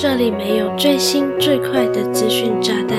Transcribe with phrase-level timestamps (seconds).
[0.00, 2.98] 这里没有最新最快的资讯炸弹，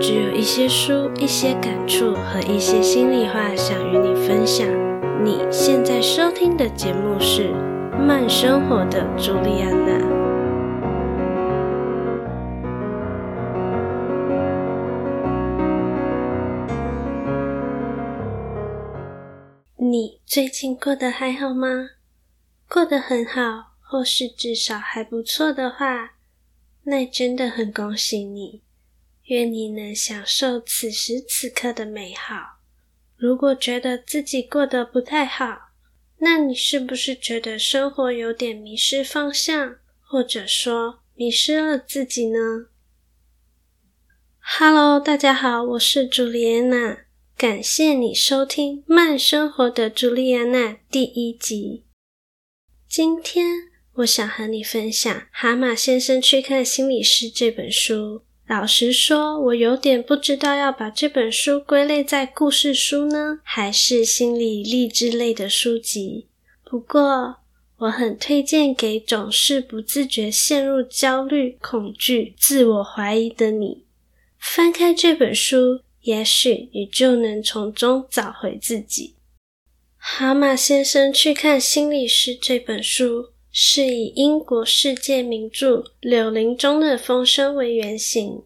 [0.00, 4.66] 只有一些书、一些感触和一些心里话想与你分享。
[5.22, 7.50] 你现在收听的节目是
[7.98, 9.92] 《慢生活的朱莉安娜》。
[19.76, 21.90] 你最近过得还好吗？
[22.66, 26.12] 过得很好，或是至少还不错的话，
[26.84, 28.62] 那真的很恭喜你。
[29.26, 32.58] 愿你能享受此时此刻的美好。
[33.16, 35.70] 如果觉得自己过得不太好，
[36.18, 42.38] 那你是不是觉得生活有点迷失方向，或者说迷失了自己呢
[44.40, 47.04] ？Hello，大家好，我是朱莉安娜。
[47.36, 50.58] 感谢你收听《慢生活的朱莉安娜》
[50.90, 51.84] 第一集。
[52.88, 58.22] 今天我想和你分享《蛤蟆先生去看心理师》这本书。
[58.48, 66.28] 老实说，我有点不知道要把这本书归类在故事书呢，还是心理励志类的书籍。
[66.64, 67.36] 不过，
[67.76, 73.84] 我很推荐给总是不自觉陷入焦虑、恐惧、自我怀疑的你，
[74.38, 75.80] 翻开这本书。
[76.00, 79.14] 也许你就能从中找回自己。
[79.96, 88.42] 蛤蟆先生去看心理师这本书，是以英国世界名著《柳林中的风声》为原型，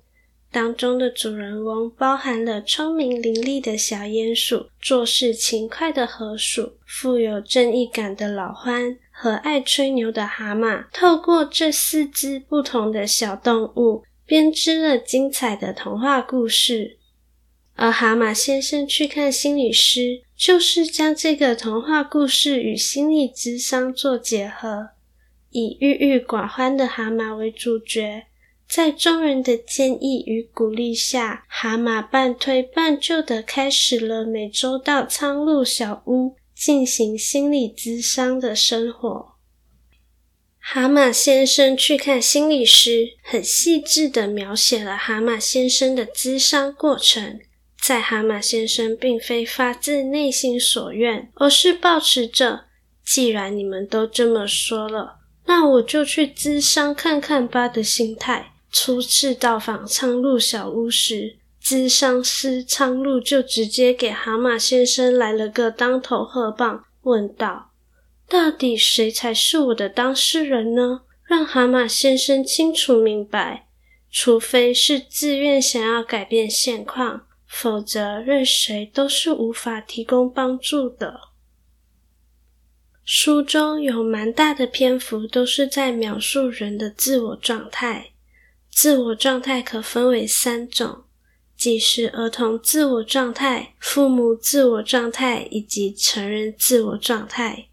[0.51, 10.87] 当中的主人翁包含了聪明伶俐的小鼹鼠、做事勤快的河鼠、富有正义感的老獾和爱吹牛的蛤蟆。
[10.93, 16.99] 透过这四只不同的小动物，编织了精彩的童话故事。
[17.77, 24.89] 而蛤蟆先生去看心理师，就是将这个童话故事与心理咨商做结合，
[25.57, 28.27] 以郁郁寡欢的蛤蟆为主角，
[28.69, 39.37] 在众人的建议与鼓励下，蛤蟆半推半就的开始了每周到苍鹭小屋进行心理咨商的生活。
[40.59, 47.41] 蛤蟆先生去看心理师，很细致的描写了蛤蟆先生的咨商过程。
[47.81, 52.67] 在蛤蟆先生并非发自内心所愿，而是抱持着
[53.07, 55.16] “既然你们都这么说了，
[55.47, 58.53] 那我就去咨商看看吧”的心态。
[58.71, 67.71] 初次到访苍鹭小屋时，咨商师苍鹭就直接给蛤蟆先生来了个当头喝棒，问道
[68.29, 73.67] ：“到底谁才是我的当事人呢？”让蛤蟆先生清楚明白，
[74.13, 77.23] 除非是自愿想要改变现况。
[77.49, 81.21] 否则，任谁都是无法提供帮助的。
[83.09, 88.11] 书中有蛮大的篇幅都是在描述人的自我状态。
[88.69, 91.05] 自我状态可分为三种，
[91.57, 97.69] 即是儿童自我状态、父母自我状态以及成人自我状态。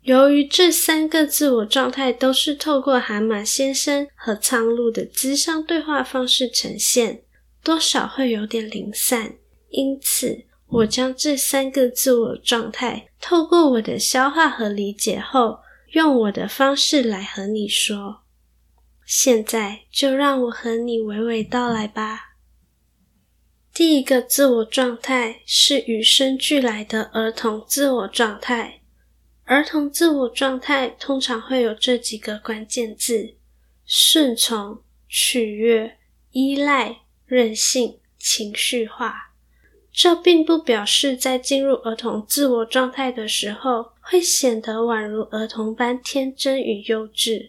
[0.00, 7.22] 由于这三个自我状态都是透过蛤蟆先生和苍鹭的咨商对话方式呈现。
[7.62, 9.34] 多少会有点零散，
[9.68, 10.44] 因此
[10.76, 15.60] 我将这三个自我状态透过我的消化和理解后，
[15.92, 18.22] 用我的方式来和你说。
[19.04, 22.36] 现在就让我和你娓娓道来吧。
[23.72, 28.82] 第一个自我状态是与生俱来的儿童自我状态。
[29.44, 33.36] 儿童自我状态通常会有这几个关键字：
[33.84, 35.98] 顺从、取悦、
[36.32, 37.02] 依赖。
[37.28, 39.25] 任性、情绪化，
[39.98, 47.48] 这并不表示在进入儿童自我状态的时候会显得宛如儿童般天真与幼稚，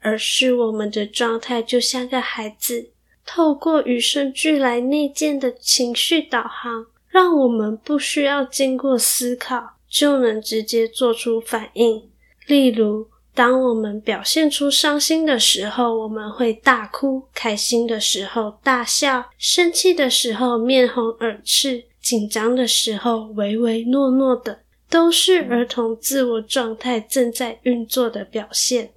[0.00, 2.90] 而是我们的状态就像个孩子，
[3.24, 12.10] 透过与生俱来内建的情绪导航，让我们不需要经过思考就能直接做出反应，
[12.46, 13.08] 例如，
[13.40, 24.60] 当我们表现出伤心的时候，我们会大哭；开心的时候大笑；生气的时候面红耳赤；紧张的时候唯唯诺诺的，
[24.90, 28.92] 都是儿童自我状态正在运作的表现。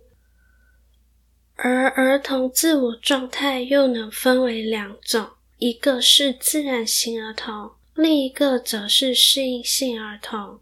[1.55, 5.25] 而儿童自我状态又能分为两种，
[5.57, 10.59] 一个是自然型儿童，另一个则是适应性儿童。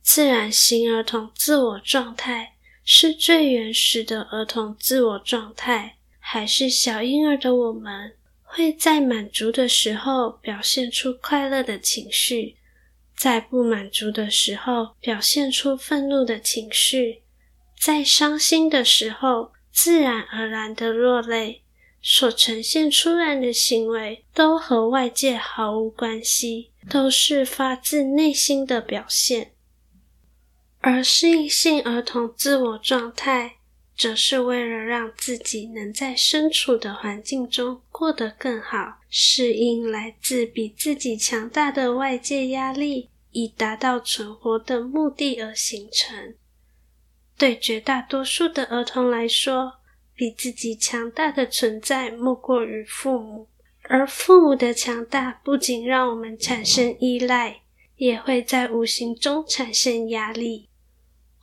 [0.00, 2.51] 自然型儿童自我状态。
[2.84, 12.56] 是最原始的儿童自我状态，还是小婴儿的我们会在满足的时候表现出快乐的情绪，
[13.16, 17.22] 在不满足的时候表现出愤怒的情绪，
[17.80, 21.62] 在伤心的时候自然而然的落泪，
[22.02, 29.51] 所呈现出来的行为都和外界毫无关系，都是发自内心的表现。
[30.84, 33.58] 而适应性儿童自我状态，
[33.96, 46.34] 则是为了让自己能在身处的环境中过得更好，适应来自比自己强大的外界压力，以达到存活的目的而形成。
[47.38, 49.74] 对绝大多数的儿童来说，
[50.16, 53.46] 比自己强大的存在莫过于父母，
[53.84, 57.60] 而父母的强大不仅让我们产生依赖，
[57.98, 60.68] 也会在无形中产生压力。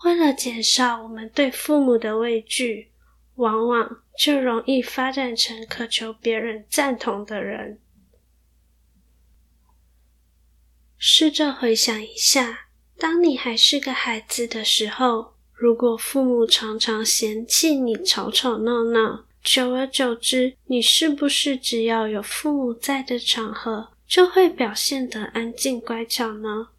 [0.04, 2.92] 为了减少我们对父母的畏惧，
[3.36, 7.80] 往往就容易发展成渴求别人赞同的人。
[10.98, 12.68] 试着回想一下，
[12.98, 26.70] 当你还是个孩子的时候，如果父母常常嫌弃你吵吵闹闹，久而久之，你是不是只要有父母在的场合，就会表现得安静乖巧呢？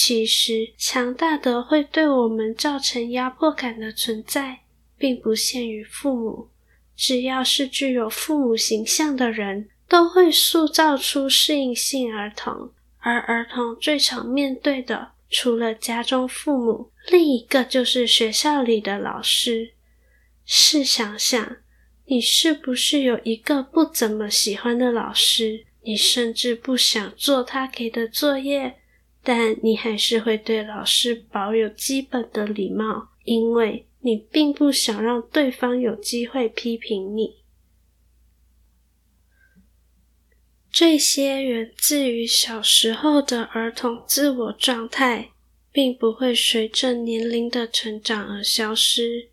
[0.00, 4.60] 其实，强大的会对我们造成压迫感的存在，
[4.96, 6.50] 并不限于父母。
[6.94, 12.70] 只要是具有父母形象的人，都会塑造出适应性儿童。
[13.00, 19.72] 而儿童最常面对的，除了家中父母，另一个就是学校里的老师。
[20.44, 21.56] 试想想，
[22.06, 25.66] 你是不是有一个不怎么喜欢的老师？
[25.82, 28.76] 你甚至不想做他给的作业。
[29.22, 37.36] 但你还是会对老师保有基本的礼貌，因为你并不想让对方有机会批评你。
[40.70, 45.30] 这些源自于小时候的儿童自我状态，
[45.72, 49.30] 并不会随着年龄的成长而消失。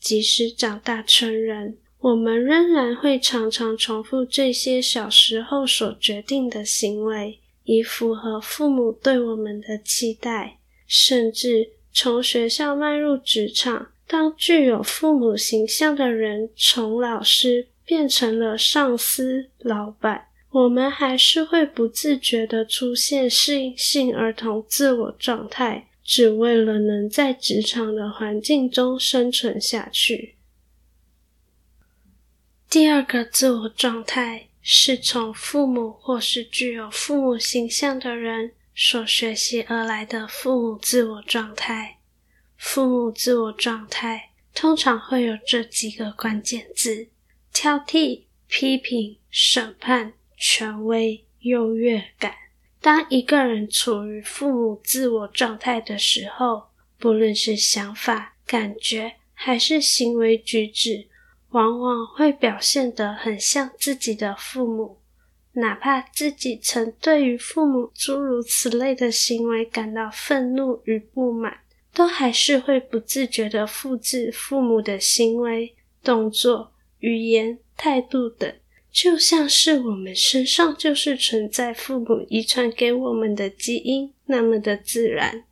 [0.00, 7.40] 即使长大成人，我们仍然会常常重复这些小时候所决定的行为。
[7.68, 30.36] 以符合父母对我们的期待，甚至从学校迈入职场，当具有父母形象的人从老师变成了上司、老板，我们还是会不自觉地出现适应性儿童自我状态，只为了能在职场的环境中生存下去。
[32.70, 34.47] 第二个自我状态。
[34.70, 41.96] 是从父母或是具有父母形象的人所学习而来的父母自我状态。
[42.58, 47.08] 父母自我状态通常会有这几个关键字：
[47.50, 52.34] 挑剔、批评、审判、权威、优越感。
[52.78, 56.68] 当一个人处于父母自我状态的时候，
[56.98, 61.08] 不论是想法、感觉还是行为举止，
[61.50, 64.98] 往往会表现得很像自己的父母，
[65.52, 71.60] 哪怕自己曾对于父母诸如此类的行为感到愤怒与不满，
[71.94, 75.74] 都还是会不自觉地复制父母的行为、
[76.04, 78.52] 动作、语言、态度等，
[78.92, 85.44] 就像是我们身上就是存在父母遗传给我们的基因，那么的自然。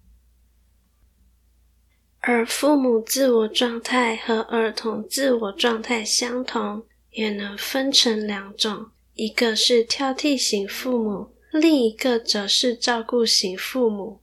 [2.28, 14.18] 而父母自我状态和儿童自我状态相同，也能分成两种，一个是挑剔型父母，另一个则是照顾型父母。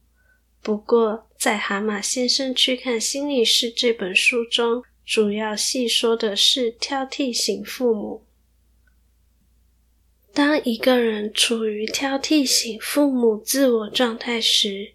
[0.61, 8.25] 不过，在《蛤蟆先生去看心理师》这本书中，主要细说的是挑剔型父母。
[10.33, 14.91] 当一个人处于挑剔型父母自我状态时，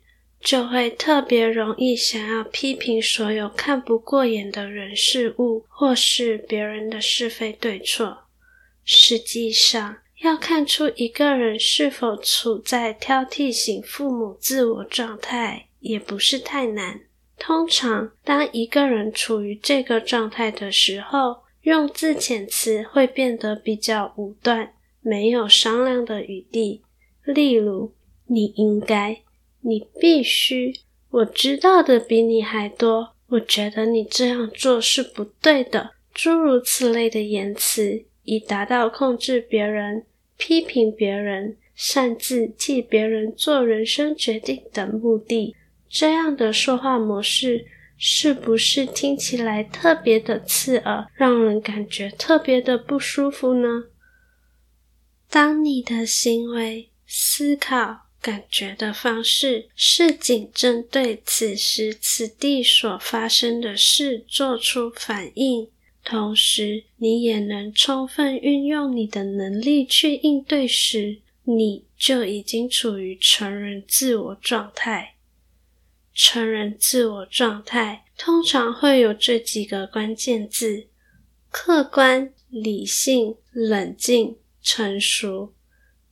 [0.49, 8.21] 就会特别容易想要批评所有看不过眼的人事物，或是别人的是非对错。
[8.83, 17.02] 实际上，要看出一个人是否处在挑剔型父母自我状态，也不是太难。
[17.38, 26.81] 通常，当一个人处于这个状态的时候，用字遣词会变得比较武断，没有商量的余地。
[27.26, 27.93] 例如，
[28.28, 29.21] 你应该。
[29.61, 30.75] 你必须，
[31.11, 33.15] 我知道的比你还多。
[33.29, 45.55] 我觉得你这样做是不对的，诸如此类的言辞，以达到控制别人、批评别人、擅自替别人做人生决定的目的。
[45.91, 47.67] 这样的说话模式，
[47.99, 53.85] 是不是听起来特别的刺耳，让人感觉特别的不舒服呢？
[55.31, 65.71] 当你的行为、思考，感觉的方式是仅针对此时此地所发生的事做出反应，
[66.03, 75.15] 同时你也能充分运用你的能力去应对时，你就已经处于成人自我状态。
[76.13, 80.89] 成人自我状态通常会有这几个关键字：
[81.51, 85.55] 客观、理性、冷静、成熟。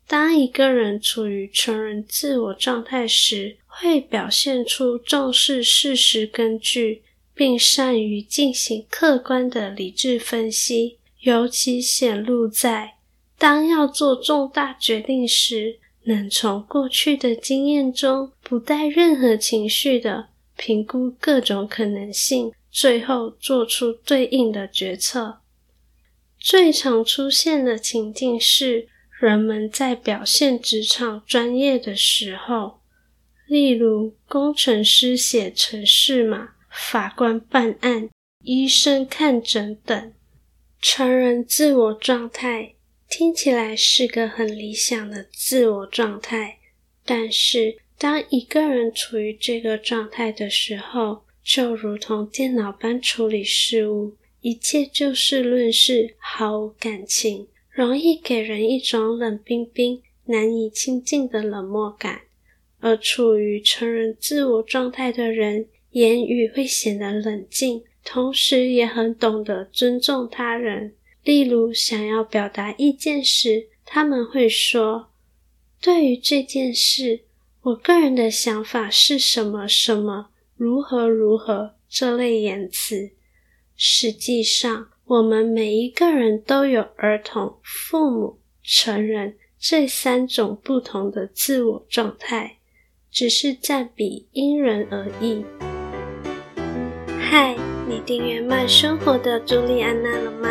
[0.09, 7.03] 当一个人处于成人自我状态时，会表现出重视事实根据，
[7.35, 12.95] 并善于进行客观的理智分析，尤其显露在
[13.37, 25.41] 当要做重大决定时，能从过去的经验中不带任何情绪的评估各种可能性，最后做出对应的决策。
[26.39, 32.81] 最常出现的情境是，人们在表现职场专业的时候，
[33.47, 38.11] 例如工程师写程式码、法官办案、
[38.45, 40.13] 医生看诊等。
[40.83, 42.75] 成人自我状态
[43.09, 46.59] 听起来是个很理想的自我状态，
[47.05, 57.49] 但是当一个人处于这个状态的时候，就如同电脑般处理事物，一切就事论事，毫无感情。
[57.77, 62.23] 容易给人一种冷冰冰、难以亲近的冷漠感，
[62.81, 70.95] 而处于成人自我状态的人，言语会显得冷静，同时也很懂得尊重他人。
[71.23, 75.11] 例如，想要表达意见时，他们会说
[75.79, 77.25] ：“对于这件事，
[77.61, 83.11] 我个人的想法是什么什么，如何如何。”这类言辞，
[83.77, 84.89] 实际上。
[85.09, 92.57] 我们每一个人都有儿童、父母、成人这三种不同的自我状态，
[93.13, 95.45] 只是占比因人而异。
[97.21, 97.57] 嗨，
[97.89, 100.49] 你订阅慢生活的朱莉安娜了吗？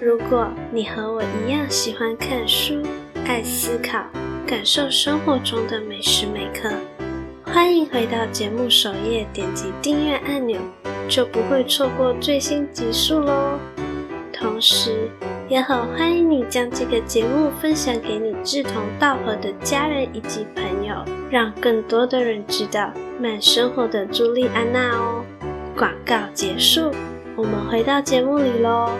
[0.00, 2.80] 如果你和我一样喜欢看书、
[3.26, 4.06] 爱思考、
[4.46, 6.72] 感受生活中的每时每刻，
[7.42, 10.60] 欢迎回到节目首页，点击订阅按钮。
[11.08, 13.58] 就不会错过最新集数喽。
[14.42, 15.08] 同时，
[15.48, 20.96] 也很欢迎你将这个节目分享给你志同道合的家人以及朋友，
[21.30, 25.24] 让更多的人知道慢生活的朱莉安娜哦。
[25.76, 26.90] 广告结束，
[27.36, 28.90] 我们回到节目里喽。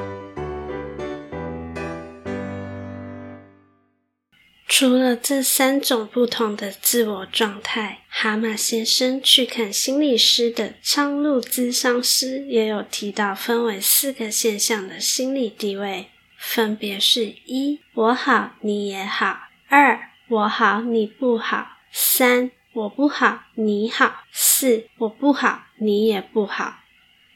[4.75, 16.07] 除了这三种不同的自我状态，蛤蟆先生去看心理师的苍鹭咨商师也有提到，分为四个现象的心理地位，
[16.39, 26.79] 分别是：一、我好你也好；二、我好你不好；三、我不好你好；四、我不好你也不好。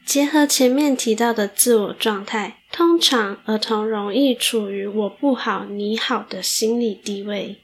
[0.03, 7.57] 结合前面提到的自我状态，通常儿童容易处于“我不好，你好”的心理地位，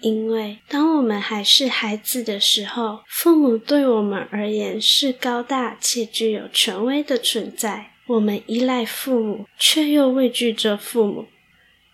[0.00, 11.26] 因为当我们还是孩子的时候，父母对我们而言是高大且具有权威的存在，我们依赖父母，却又畏惧着父母。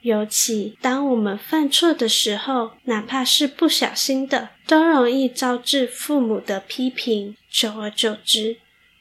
[0.00, 7.36] 尤其当我们犯错的时候，哪怕是不小心的，都容易招致父母的批评。
[7.50, 8.56] 久而久之，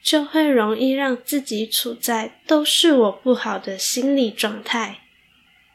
[0.08, 5.00] 就会容易让自己处在都是我不好的心理状态。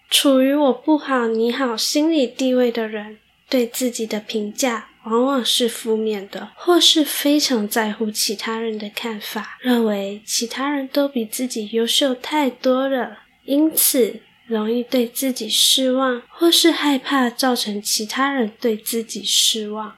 [0.09, 19.95] 处于我不好你好心理地位的人，对自己的评价往往是负面的，或是非常在乎其他人的看法，认为其他人都比自己优秀太多了，因此容易对自己失望，或是害怕造成其他人对自己失望。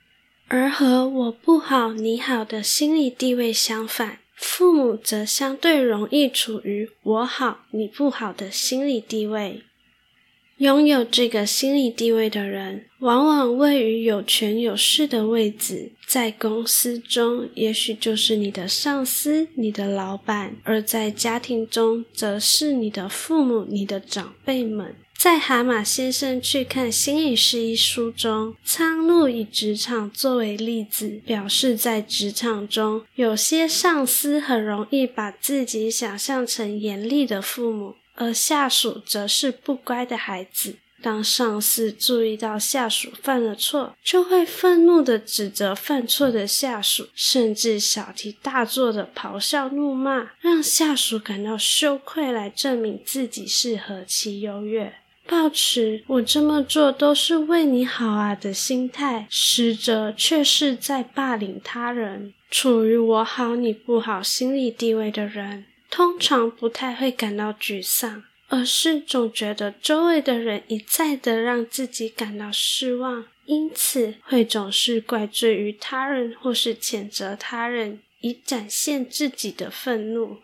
[0.50, 4.20] 而和我不好你好的心理地位相反。
[4.36, 9.64] 父母则相对容易处于“我好你不好”的心理地位。
[10.58, 24.96] 拥有这个心理地位的人，往往位于有权有势的位置，在公司中，也许就是你的上司、你的老板；而在家庭中，则是你的父母、你的长辈们。
[25.26, 40.76] 在《蛤蟆先生去看心理师》一书中，苍鹭以职场作为例子，表示在职场中，有些上司很容易把自己想象成严厉的父母，而下属则是不乖的孩子。
[41.02, 54.94] 当上司注意到下属犯了错，就会愤怒地指责犯错的下属，甚至小题大做的咆哮怒骂，让下属感到羞愧，来证明自己是何其优越。
[55.28, 62.34] 抱持“我这么做都是为你好啊”的心态，实则却是在霸凌他人。
[62.52, 80.38] 处于“我好你不好”心理地位的人，通常不太会感到沮丧，而是总觉得周围的人一再的让自己感到失望，因此会总是怪罪于他人或是谴责他人，以展现自己的愤怒。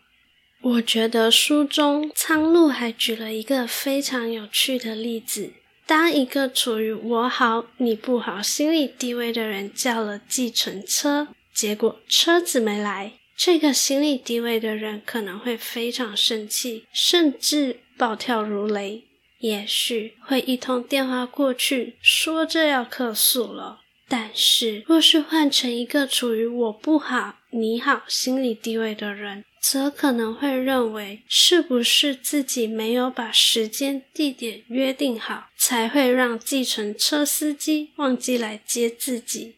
[0.62, 5.54] 我觉得书中苍鹭还举了一个非常有趣的例子：
[5.86, 19.02] 当一个处于我好你不好心理地位的人叫了计程车，结果车子没来，这个心理地位的人可能会非常生气，甚至暴跳如雷，
[19.40, 23.80] 也许会一通电话过去说着要客诉了。
[24.08, 39.54] 但是，若是换成一个处于我不好你好心理地位的人，则可能会认为，是不是自己没有把时间地点约定好，才会让计程车司机忘记来接自己？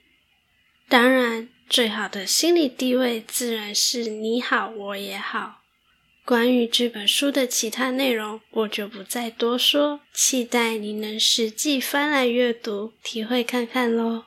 [0.91, 5.63] 当然，最好的心理地位自然是你好我也好。
[6.27, 14.25] 关于这本书的其他内容，我就不再多说，期待你能实际翻来阅读，体会看看喽。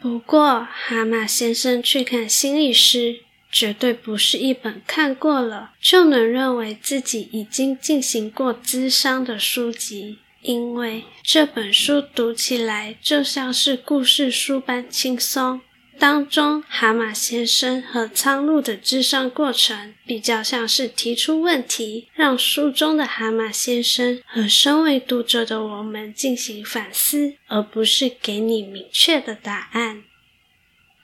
[0.00, 3.23] 不过，蛤蟆先生去看心理师。
[3.54, 15.60] 绝对不是一本看过了就能认为自己已经进行过咨商的书籍，因为这本书读起来就像是故事书般轻松。
[15.96, 30.02] 当中，蛤蟆先生和苍鹭的智商过程比较像是提出问题，让书中的蛤蟆先生和身为读者的我们进行反思，而不是给你明确的答案。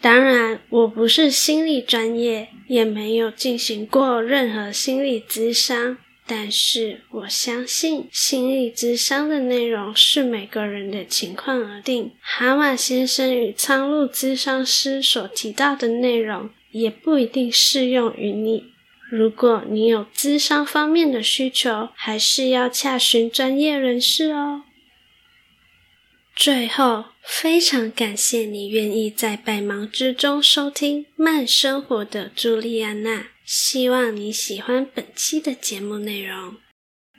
[0.01, 12.13] 当然，我不是心理专业，也没有进行过任何心理咨商，但是我相信心理咨商的内容是每个人的情况而定。
[12.23, 18.73] 蛤蟆先生与苍鹭咨商师所提到的内容，也不一定适用于你。
[19.11, 24.63] 如果你有咨商方面的需求，还是要洽询专业人士哦。
[26.35, 33.29] 最后，非常感谢你愿意在百忙之中收听慢生活的朱莉安娜。
[33.45, 36.57] 希望你喜欢本期的节目内容。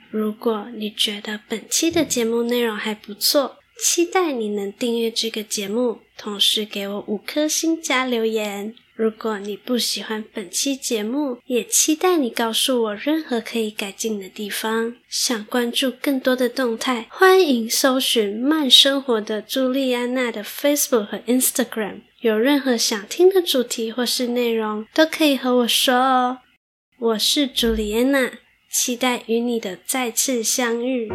[0.10, 8.76] 如果你觉得本期的节目内容还不错，期待你能订阅这个节目，同时给我五颗星加留言。
[9.02, 14.96] 如果你不喜欢本期节目，也期待你告诉我任何可以改进的地方。
[15.10, 22.02] 想关注更多的动态，欢迎搜寻慢生活的朱莉安娜的 Facebook 和 Instagram。
[22.20, 26.38] 有任何想听的主题或是内容，都可以和我说哦。
[27.00, 28.32] 我是朱莉安娜，
[28.72, 31.10] 期待与你的再次相遇。